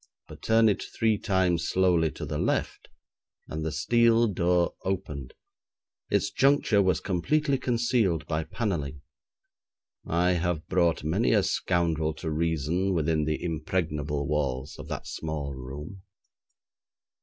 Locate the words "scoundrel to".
11.43-12.31